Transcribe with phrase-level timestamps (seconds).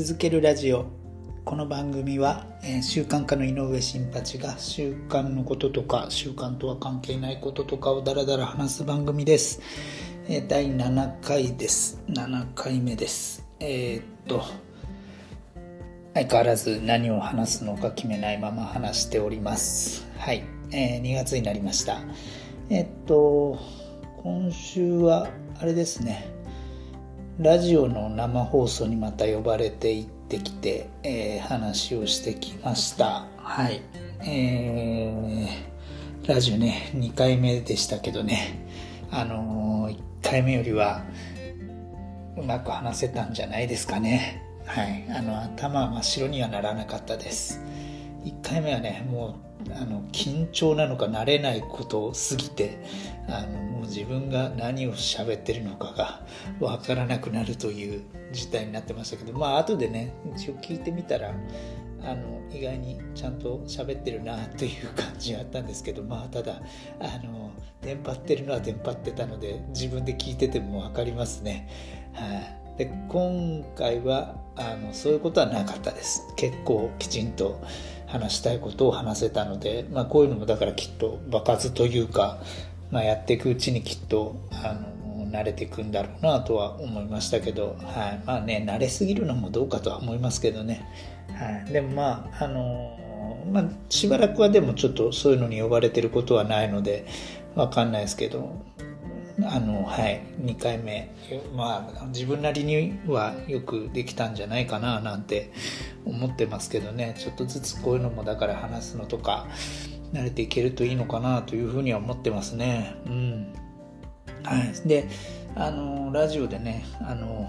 [0.00, 0.86] 続けるラジオ。
[1.44, 9.60] この番組は、えー、習慣家の井上新八が習慣のこととか習慣とは関係ないこととかをダラダラ話す番組です、
[10.28, 12.00] えー、第7回です。
[12.10, 13.44] 7回目です。
[13.58, 14.44] えー、っと
[16.14, 20.06] 相変わらず何を話すのか決めないまま話しております。
[20.16, 21.98] はい、えー、2月になりました。
[22.70, 23.58] えっと
[24.22, 25.28] 今週は
[25.60, 26.37] あれですね。
[27.38, 33.26] ラジオの生放送にまた呼ばれて行ってきて、えー、話をしてきました。
[33.36, 33.80] はい。
[34.26, 38.66] えー、ラジオね2回目でしたけどね。
[39.12, 41.04] あのー、1回目よりは
[42.36, 44.42] うまく話せたんじゃないですかね。
[44.66, 45.06] はい。
[45.08, 47.60] あの頭は真っ白にはならなかったです。
[48.24, 52.78] 1回目はねもうあの緊張なのか慣れないことを過ぎて
[53.28, 56.22] あのもう自分が何を喋ってるのかが
[56.60, 58.02] 分からなくなるという
[58.32, 61.34] 事態になってましたけどまあ後でね一応聞いてみたら
[62.02, 66.62] あの意外にちゃんと喋ってるなという感じがあったんですけどまあただ
[67.00, 71.68] あのテンパってるのはテンパってたので自分で聞いてても分かりますね。
[72.12, 76.26] はい、で今回はあのそういうことはなかったです。
[76.36, 77.60] 結構きちんと
[78.06, 82.38] 話したいことを話せたので、まあ、こういうのもだからきっと爆発というか、
[82.90, 90.86] まあ、やっていくうちにきっとあの慣れていくんだろうなとは思いましたけど、はい、まあね慣れすぎるのもどうかとは思いますけどね、
[91.34, 92.96] はい、でもまああの
[93.52, 97.06] まあ、しばらくはでもちょっとそういうのに呼ばれてることはないので
[97.54, 98.62] わかんないですけど
[99.44, 101.14] あのはい2回目。
[101.54, 105.52] まあ自分なりにはよくできたんじゃないかななんて
[106.04, 107.14] 思ってますけどね。
[107.18, 109.46] ちょっとずつこういうのもだから話すのとか
[110.12, 112.96] 慣れていけるといいのかなというふうには思ってますね。
[113.06, 113.54] うん。
[114.42, 114.88] はい。
[114.88, 115.08] で
[115.54, 117.48] あのラジオでねあの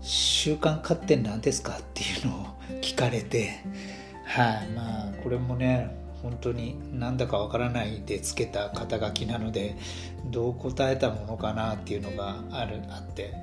[0.00, 2.46] 習慣化って何ですかっていうのを
[2.80, 3.60] 聞かれて
[4.24, 4.68] はい。
[4.68, 9.76] まあこれもね本当になんだかわからないでつけた肩書きなので
[10.26, 13.34] どう答えたものかなっていうのがあるあって。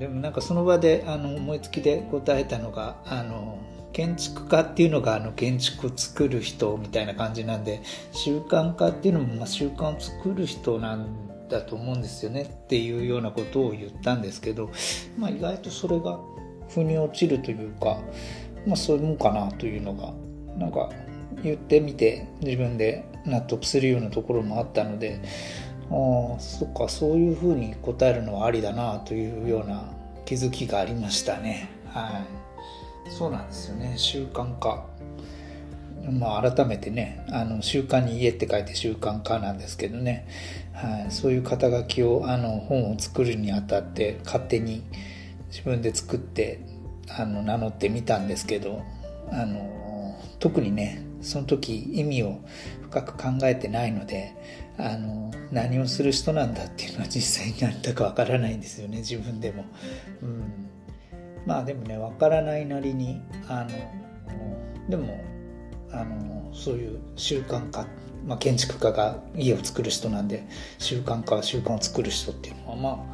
[0.00, 3.58] でもなんかその場であの思いつきで答えたのがあの
[3.92, 7.80] 建築家っていうのがあの建築を作る人みたいな感じなんで
[8.12, 14.70] 習慣化っていうのもま習慣を作る人なんだと思うんですよねっていうようなことを言ったんですけど、
[15.16, 16.18] まあ、意外とそれが
[16.68, 17.98] 腑に落ちるというか、
[18.66, 20.12] まあ、そういうもんかなというのが
[20.56, 20.90] なんか
[21.42, 25.20] 言ってみて自分で納得するようなところもあったので
[25.90, 29.84] ああそっかそういうふうに答えるのはありだなというような
[30.24, 31.70] 気づきがありましたね。
[31.86, 32.24] は
[33.06, 33.10] い。
[33.10, 33.94] そうなんですよね。
[33.96, 34.84] 習慣化。
[36.10, 40.26] まあ改めてねあの習慣に家って書いて習慣化なんですけどね、
[40.72, 44.82] はい、そういう肩書きをあの本を作るにあたって勝手に
[45.50, 46.60] 自分で作って
[47.18, 48.82] あの名乗ってみたんですけど
[49.30, 52.40] あの特にねその時意味を
[52.82, 54.34] 深く考えてないので
[54.78, 59.64] あの何をする人なんだっていうのは実際に何だかわからないんですよね自分でも。
[60.22, 60.70] うん、
[61.46, 63.70] まあでもねわからないなりにあの
[64.88, 65.24] でも
[65.90, 67.86] あのそういう習慣化、
[68.24, 70.46] まあ、建築家が家を作る人なんで
[70.78, 73.04] 習慣化習慣を作る人っていうのはま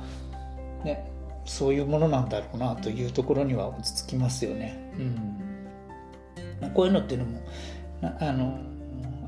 [0.82, 1.10] あね
[1.44, 4.92] そういうものなんだろうなというところには落ち着きますよね。
[6.62, 7.40] うん、こういうのっていうのも
[8.02, 8.58] あの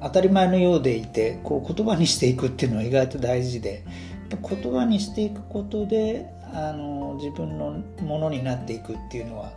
[0.03, 3.85] 当たり前のようでいてこう言葉にしていくっていうのは意外と大事で
[4.31, 9.53] 言葉にしていくことであの自分のものになっていくっていうのは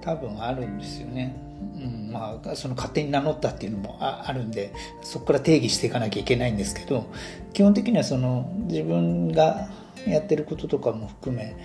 [0.00, 1.34] 多分あるんですよね。
[1.76, 4.72] うん、まあその勝手に名乗ったっていうのもあるんで
[5.02, 7.06] そこから定義していかなきゃいけないんですけど
[7.52, 9.68] 基本的にはその自分が
[10.06, 11.56] やってることとかも含め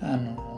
[0.00, 0.53] あの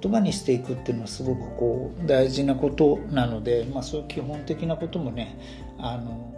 [0.00, 5.38] 言葉にしていくっていうのはすごくこう大事なことなので、まあ、そういう基本的なこともね
[5.78, 6.34] あの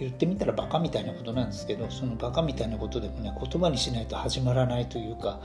[0.00, 5.40] 言ってみたらバカみたいなことなんですけどそのバカみたいなことでもね言葉にしないと始まらないというか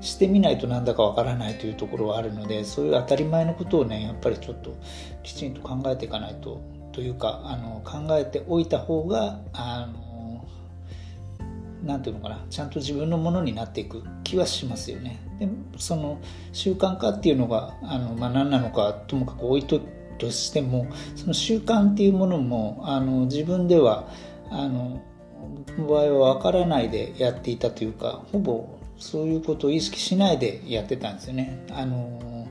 [0.00, 4.74] してみないとなんだかわからないというところはあるのでそういう当たり前のことをねやっぱりちょっと
[5.22, 6.60] きちんと考えていかないと
[6.92, 10.09] というかあの考えておいた方があの
[11.84, 15.20] 何て言うのかなちゃんと自分のものになっていく気はしますよね。
[15.38, 15.48] で
[15.78, 16.18] その
[16.52, 19.80] 習慣化っていうのがあの、まあ、何なのかともかく置いと
[20.18, 20.86] としても
[21.16, 24.08] その習慣っていうものもあの自分では
[24.50, 25.02] あの
[25.78, 31.64] 場合は分からないでやっていたというかほぼそういうことを意識しないでやってたんですよね。
[31.70, 32.46] あの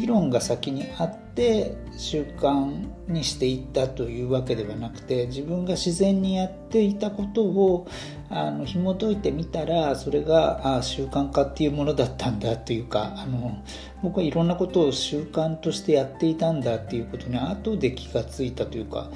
[0.00, 7.88] 理論が先にあって習慣にしていったというわけではなくて自分が自然にやっていたことを
[8.28, 13.62] あの紐解いてみたらそれがあ習慣化っていうものだったんだというかあの
[14.02, 19.10] 僕はいろんなことを習慣としてやっていたんだっていうことに後で気がついたというか。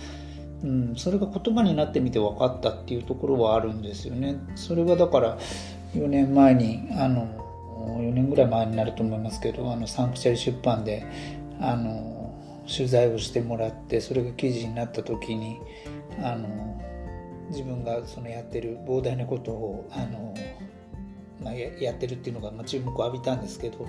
[0.62, 4.36] うん、それが言葉になってみて分かったっていうところはあるんですよね。
[4.56, 5.38] それはだから
[5.94, 7.49] 4年前にあの
[7.86, 11.04] 4年ぐらい前になると思いますけどあのサンクチャリ出版で
[11.60, 12.34] あの
[12.66, 15.60] 取材をしてもらってそれが記事になった時に
[16.22, 16.80] あの
[17.50, 20.34] 自分がそのやってる膨大なことをあの、
[21.42, 23.86] まあ、やってるっていうのが、まあ、注目を浴びたんですけど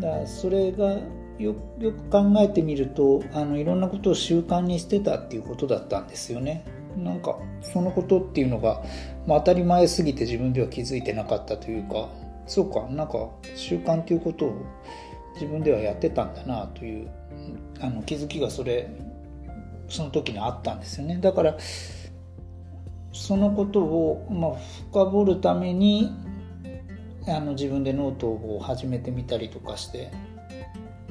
[0.00, 0.98] だそれが
[1.38, 6.64] よよく考えてみるとあのいろんなことを習慣にしてたっていうことだったんですよね。
[6.96, 8.82] なんかそのことっていうのが、
[9.26, 12.10] まあ、当たり前すぎて自分では気づいてなかったというか
[12.46, 14.54] そうかなんか習慣っていうことを
[15.34, 17.10] 自分ではやってたんだなという
[17.80, 18.90] あの気づきがそれ
[19.88, 21.18] その時にあったんですよね。
[21.20, 21.56] だから
[23.12, 24.50] そのことを、まあ、
[24.90, 26.10] 深掘るために
[27.28, 30.10] あの自分でノートを始めてみたりとかして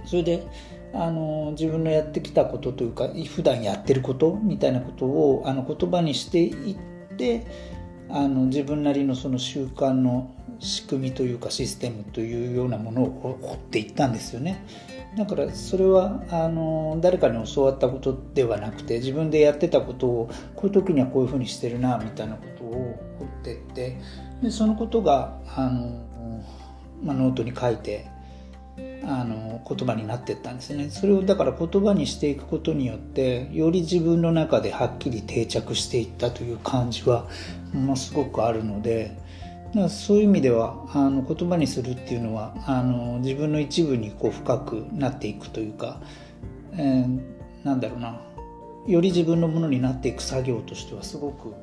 [0.05, 0.47] それで
[0.93, 7.45] あの自分のやってきたことというか普段やってることみたいなことをあの言葉にしていって
[8.13, 14.65] あの自分なりのその習慣の仕組みというかシステムというようなものを掘っていったんですよね。
[15.17, 23.97] だからそれはあの誰かに教わったことではなくて自分でやってたことをこういう時にはこういうふうにしてるなみたいなことを掘っていって
[24.41, 26.05] でそのことがあの、
[27.03, 28.07] まあ、ノートに書いて
[29.03, 37.27] あの言葉になってったんですねそれをだから言葉にしていくことによってより自分の中ではっきり定着していったという感じは
[37.73, 39.17] ものすごくあるので
[39.73, 46.01] だかそういう意味ではあの言葉にするっていうのはあの自分の一部にこう深くなっていくというか、
[46.73, 47.19] えー、
[47.63, 48.21] なんだろうな
[48.87, 51.53] より自分のものになっていく作業としてはすごく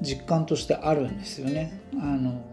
[0.00, 1.80] 実感としてあるんですよね。
[1.94, 2.44] あの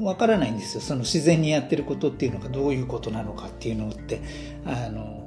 [0.00, 0.80] わからないんですよ。
[0.80, 4.20] その自然にやってることっていうのがどういうことなのかっていうのって。
[4.64, 5.24] あの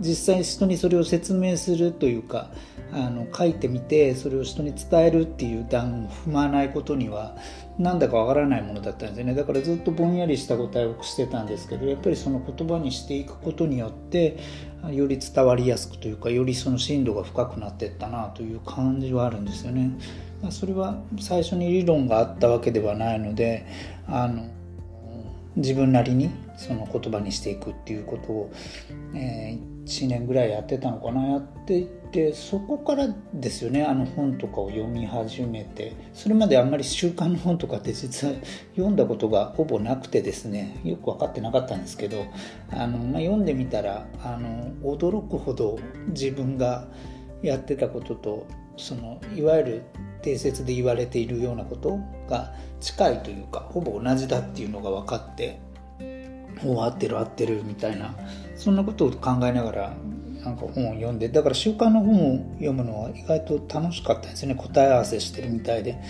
[0.00, 2.50] 実際人にそれを説明するというか
[2.92, 7.36] あの書いてみてそれを人に伝えるっていう段を踏まないことには
[7.78, 9.34] なんだかわからないものだったんですよね。
[9.34, 14.38] だからずっとぼんやりした答えをしてたんですけどやっぱりその言葉にしていくことによって
[14.90, 19.92] より伝わりやすくというかよりその深度が深くなっていったなという感じはあるんですよね。
[20.48, 23.66] それは最初に理論があったわけではないので
[24.06, 24.48] あの
[25.56, 28.52] 自分なりにその言葉にしていくっていうことを、
[29.14, 38.34] えー、1年ぐらいやってたのかなやっていってそこからですよねあの本とかを読み始めてそれまであんまり習慣の本とかって実は
[38.74, 42.26] 読んだことがほぼなくてですねよく分かってなかったんですけど
[42.70, 45.78] あの、まあ、読んでみたらあの驚くほど
[46.08, 46.86] 自分が
[47.42, 48.46] やってたことと
[48.80, 49.82] そのいわゆる
[50.22, 51.98] 定説で言われているようなこと
[52.28, 55.60] が近いというかほぼ同じだっていうのが分かって
[56.64, 58.14] お合ってる合ってるみたいな
[58.56, 59.96] そんなことを考えながら
[60.42, 64.54] なんか本を読んでだから週刊の本を読むのは意外と楽しかったんですね。
[64.54, 66.00] 答え合わせしてるみたいで。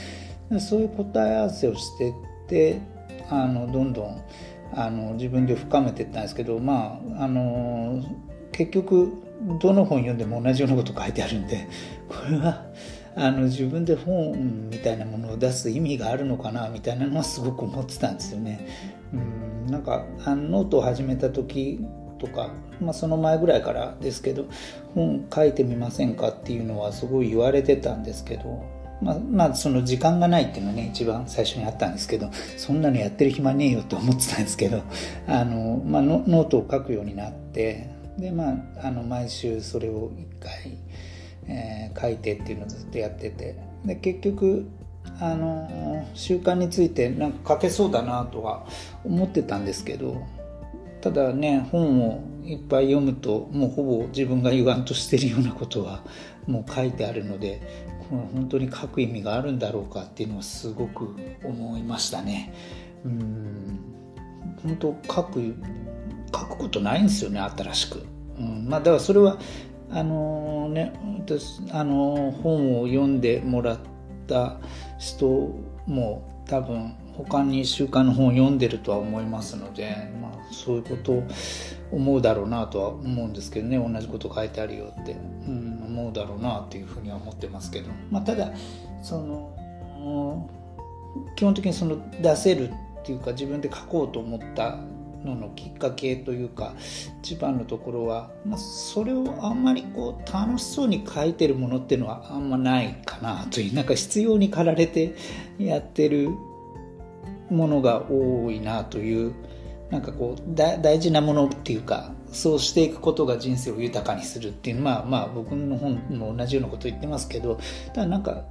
[0.58, 2.12] そういう答え合わせをしてっ
[2.48, 2.80] て
[3.28, 4.24] あのどんどん
[4.72, 8.02] あの自分で深めていったんですけどまああの
[8.50, 9.12] 結局
[9.58, 11.66] どの本読んでも同じようなこと書いてあるんで
[12.08, 12.64] これは
[13.16, 18.66] あの自分で本みたいなものを出す意味があるのかなみたいなのはすごく思ってたんですよね。
[19.12, 21.80] うんなんかあのノートを始めた時
[22.18, 22.50] とか、
[22.80, 24.46] まあ、その前ぐらいからですけど
[24.94, 28.64] 本書いてみませんかっていうのはすごい言われてたんですけど
[29.00, 34.82] まあ、まあ、その時間がないっていうのはね、一番最初にあったんですけど、そんなのやってる暇ねえよって思ってたんですけど、
[35.26, 37.88] あの、まあ、ノートを書くようになって、
[38.20, 40.78] で、まあ、あの、毎週それを一回、
[41.50, 44.68] えー、書いてっていうのをずっとやっててで結局
[45.18, 48.66] あの習慣についてなんか書けそうだなとは
[49.04, 50.22] 思ってたんですけど
[51.00, 56.02] ただね本をいっぱい読むともうほぼ自分が言わんとしてるようなことは
[56.46, 57.60] もう書いてあるので
[58.08, 62.52] この本当に書く意味があるんだろうかっていうのはすごく思いましたね。
[63.04, 63.80] うん
[64.62, 65.54] 本当書く
[66.34, 68.04] 書くことないんですよね新しく。
[68.38, 69.38] うん、まあだからそれは
[69.90, 73.78] あのね私あの本を読んでもらっ
[74.26, 74.58] た
[74.98, 75.26] 人
[75.86, 81.28] も多分他に週刊の本を読んでるとは思いますので、まあ、そういうことを
[81.92, 85.16] 思うだろうなとは思うんですけどね同じこと書いてあるよって、う
[85.50, 88.52] ん、思うだろうなっていうふうには思ってますけど、まあ、ただ
[89.02, 90.48] その
[91.36, 92.72] 基本的にその出せるっ
[93.04, 94.78] ていうか自分で書こうと思った
[95.24, 96.74] ののきっかけというか
[97.22, 105.14] 一番のところは、まあ、それをあんまりこう楽しそうに書いてるものっていうのはあんまないかなというなんか必要に駆られて
[105.58, 106.30] やってる
[107.50, 109.34] ものが多いなという
[109.90, 117.58] なんかこう大事なものっていうかそうしていくことが人生を豊かにするっていうまあまあ僕の本も同じようなこと言ってますけど
[117.92, 118.44] ただなんか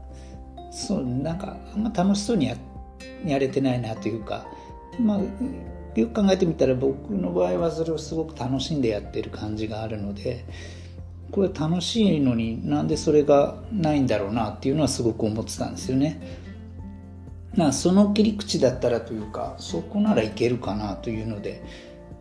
[0.69, 2.57] そうなんかあんま楽しそうにや
[3.25, 4.45] やれてないなというか
[4.99, 5.19] まあ
[5.99, 10.45] よく考えてみたら僕の場合はそれをすごく楽しんでやってる感じがあるので
[11.31, 16.49] これ楽しいのになんでそれがないんだろうなっていうのはすごく思ってたんですよね。
[17.55, 21.63] まあその切り口だったらというかそこならいけるかなというので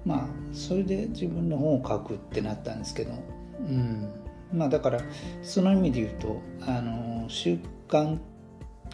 [0.05, 3.13] まあそれで自分の本を書くってなったんですけど
[3.61, 4.11] うん
[4.53, 5.01] まあだから
[5.43, 7.59] その意味で言うとあの習
[7.89, 8.19] 慣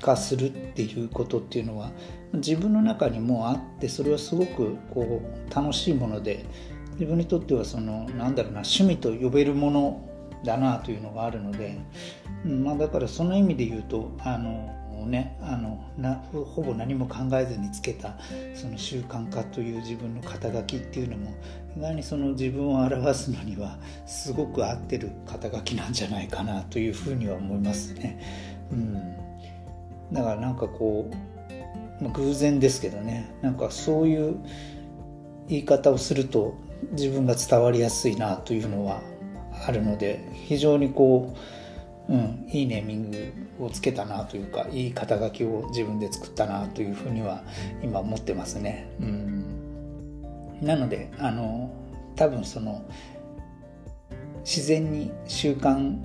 [0.00, 1.90] 化するっていうことっていうのは
[2.34, 6.44] 自分の中にもあってそれはすごくこう楽しいもので
[6.92, 10.08] 自分にとってはそのなんだろうな趣味と呼べるもの
[10.44, 11.78] だなというのがあるので、
[12.44, 14.74] まあ、だからその意味で言うとあの
[15.06, 18.16] ねあのなほぼ何も考えずにつけた
[18.54, 21.34] その習慣化という自分の肩書きっていうのも
[21.76, 28.20] 意外にその自分を表すのにはすごく合ってる肩書きなんじゃないかなというふうには思いますね。
[28.70, 29.23] うん、
[30.14, 31.10] だからなんかこ
[32.00, 34.36] う、まあ、偶然ですけどねなんかそういう
[35.48, 36.54] 言い方をすると
[36.92, 39.02] 自分が伝わりやすいなというのは
[39.66, 41.38] あるので非常にこう
[42.06, 47.42] うん、いいネーミングをつけたなというかいい肩書きを自分で作ったなというふうには
[47.82, 48.90] 今思ってますね。
[49.00, 51.70] うん、なのであの
[52.14, 52.84] 多分その
[54.44, 55.96] 自然に習慣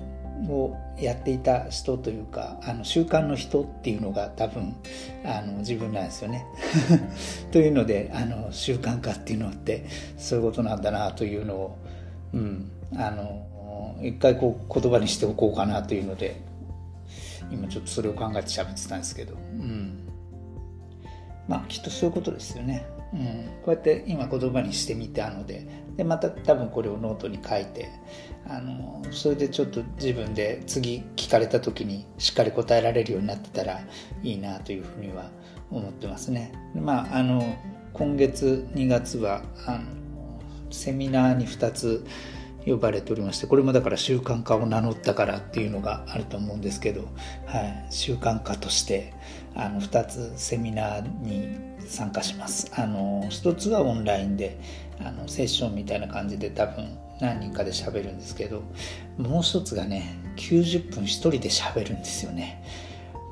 [0.48, 4.74] をやっていた人というかあの習慣の人っていうのが多分
[5.24, 6.46] あの自分なんですよね。
[7.52, 9.84] というのであの習慣化っていうのって
[10.16, 11.78] そういうことなんだなというのを、
[12.32, 13.46] うん、あの
[14.02, 16.40] 一回こう言葉にしておこうかなというので
[17.50, 20.08] 今ちょっとそれを考えて喋ってたんですけど、うん、
[21.48, 23.20] まあきっとそういうことですよね、うん、
[23.62, 25.66] こうやって今言葉にしてみたので
[26.00, 27.90] でまた多分これをノートに書いて
[28.48, 33.82] あのそれでちょっと自分で次聞かれた時にしっかり答えられるようになってたら
[34.22, 35.28] いいなというふうには
[35.70, 36.52] 思ってますね。
[36.74, 37.54] まああの
[37.92, 40.40] 今月2月はあの
[40.70, 42.06] セミナーに2つ
[42.64, 47.02] 呼ばれておりましてこれもだから習慣化を名乗ったからっていうのがあると思うんですけど、
[47.44, 49.12] はい、習慣化として
[49.54, 54.58] あの2つセミナーに参加しますあの1つはオンラインで
[55.04, 58.62] あのセッションみたいな感じで多分何人かで喋るんですけど
[59.18, 62.62] もう一つがね90分1人で喋るんですよね。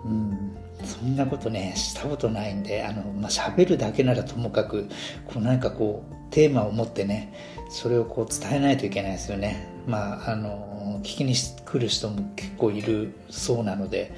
[0.04, 0.56] うん。
[0.84, 4.88] そんなことねしたことないんであの、まあ、喋るだけならともかく
[5.26, 7.32] こうなんかこうテーマを持ってね
[7.68, 9.68] それをこう伝えないといけないですよね。
[9.86, 14.14] まああの聞きに来る人も結構いるそうなので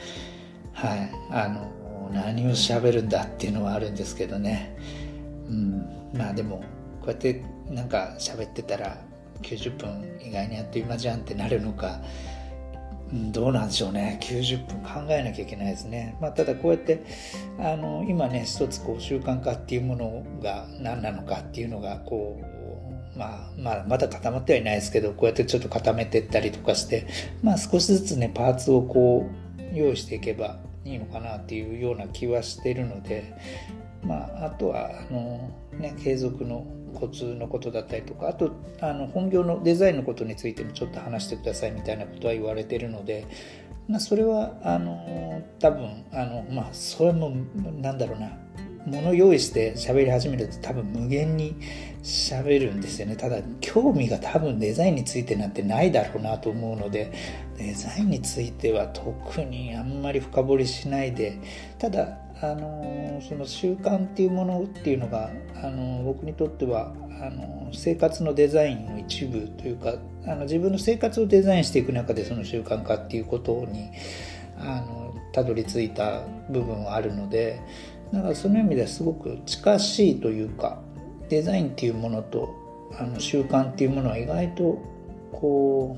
[0.73, 1.11] はい。
[1.30, 1.71] あの
[2.12, 4.76] 何を喋るんだっていうのはあるんですけどね。
[5.49, 6.11] うん。
[6.12, 6.62] まあでも
[7.00, 9.02] こうやってなんか喋ってたら
[9.42, 12.00] 90分意外にあっという間じゃんってなるのか
[13.12, 14.21] どうなんでしょうね。
[14.23, 17.04] 90分考えなきゃいけないですね、まあ、ただこうやって
[17.59, 22.40] あの今ね一つこう習慣化っていうものが何なのかっていうのがこ
[23.14, 27.09] う、まあ、まあまだ固まってはいないですけどこうやってちょっと固めていったりとかして、
[27.42, 33.35] まあ、少しずつねパーツをこう用意していけばいいのかなっていうような気はしてるので、
[34.04, 43.26] まあ、あとはあの、ね、継続のコツのことだったりとかあとあの本業のデザインのことについてもちょっと話してくださいみたいなことは言われてるので、
[43.88, 47.30] まあ、それはあの多分あのまあそれも
[47.80, 48.30] なんだろうな
[48.87, 51.54] もの用意して喋り始めると多分無限に
[52.02, 53.16] 喋るんですよね。
[53.16, 57.12] ただ興味が多分デザインについてなんてないだろうなと思うので
[57.59, 61.38] デザインについては特にあんまり深掘りしないで
[61.78, 65.30] ただあのその習慣っていうものっていうのが
[65.62, 69.94] あの僕にとってはあの生活のデザインの一部というか
[70.25, 73.90] あの自分の生活をデザインしていく中でその習慣化っていうことに
[74.59, 77.61] あのたどり着いた部分はあるので
[78.12, 80.80] だからその意味ではすごく近しいというか
[81.28, 82.54] デザインっていうものと
[82.99, 84.82] あの習慣っていうものは意外と
[85.32, 85.97] こ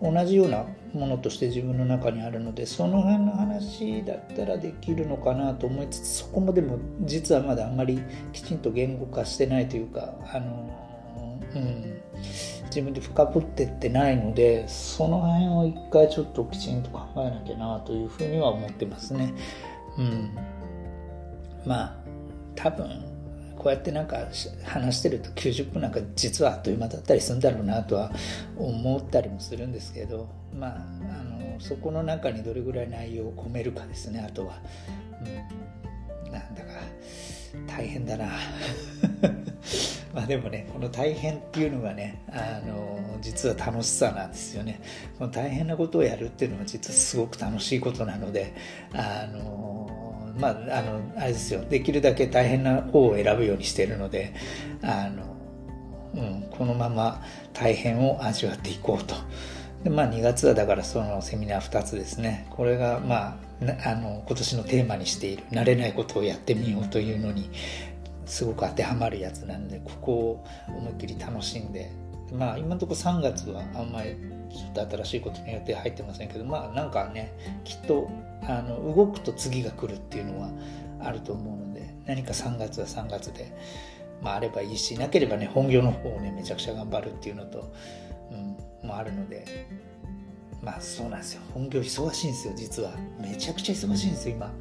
[0.00, 8.00] う同じようなものとして自分の中にあるのでその辺の話だったらできるのかなと思いつつそこもでも実はまだあんまり
[8.32, 10.70] きちんと言語化してないというかあの、
[11.54, 12.02] うん、
[12.66, 19.34] 自分で深掘ってってないのでその辺を一回ちょっときちんと考えなきゃなというふうには思ってますね。
[19.98, 20.30] うん、
[21.66, 21.96] まあ
[22.54, 23.07] 多分
[23.58, 24.28] こうやってなんか
[24.64, 28.12] 話してると90分なんか実はあっという間だったりするんだろうなとは
[28.56, 34.60] 思ったりもするんですけどまああのそこの中にどれぐらい内容を込めるかですねあとは、
[36.24, 36.68] うん、なんだか
[37.66, 38.28] 大変だな。
[40.14, 44.80] まあでもねこの大変っていうのがねあの実は楽しさなんですよね。
[45.18, 48.54] この大変なことをやるっていうのは実はすごく楽しいことなので
[48.94, 49.87] あの
[50.38, 51.64] まああのあれですよ。
[51.64, 54.34] できるだけ大変な方を選ぶようにしているので
[54.82, 55.36] あの、
[56.14, 59.14] うん、このまま大変を味わっていこうと。
[59.84, 62.48] でまあ、2月はだからそのセミナー2つですね。
[62.50, 67.48] これがまああの今年のテーマにしている慣れないことをやってみようというのに
[68.26, 71.90] すごく当てはまるやつなんでここを思いっきり楽しんで。
[72.32, 74.16] まあ今のところ3月はあんまり
[74.50, 77.32] ちょっと新しいことに予定入ってませんけどまあなんかね
[77.64, 78.10] きっと
[78.42, 80.50] あの動くと次が来るっていうのは
[81.00, 83.52] あると思うので何か3月は3月で、
[84.22, 87.72] まあ、あればいいしなければね本業の方をねめちゃくちゃ頑張るっていうのと、
[88.82, 89.68] うん、もあるので
[90.62, 94.52] まあそうなんですよ本業忙しいんですよ実はめちゃくちゃ忙しいんですよ今。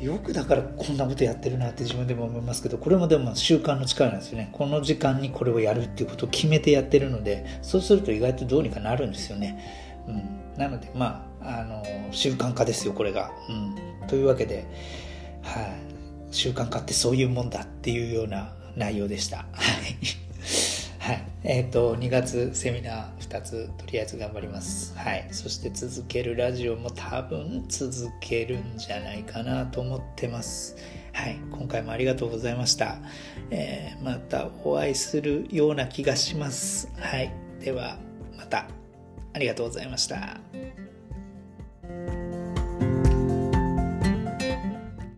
[0.00, 4.48] よくだからこんなことやってるなって自分でも思いますけどこれもでも習慣の力なんですよね。
[4.52, 9.62] この時間にこれをやるっていうことを決めてやってるのでそうすると意外とどうにかなるんですよね、
[10.08, 13.30] うん、なのでまああの習慣化ですよこれが、
[14.02, 14.66] うん、というわけで、
[15.42, 19.38] はい、習慣化ってそういうもんだっていうような内容でした。
[19.38, 19.44] は
[20.00, 20.29] い。
[21.10, 21.24] はい。
[21.42, 24.96] えっ、ー、と、2月セミナー2つ、とりあえず頑張ります。
[24.96, 25.26] はい。
[25.32, 30.76] そして続けるラジオも多分続けるんじゃないかなと思ってます。
[31.12, 31.36] はい。
[31.50, 32.98] 今回もありがとうございました。
[33.50, 36.88] えー、またお会いするような気がします。
[36.96, 37.32] はい。
[37.58, 37.98] では、
[38.36, 38.68] また。
[39.32, 40.38] ありがとうございました。